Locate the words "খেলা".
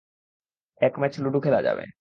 1.41-1.59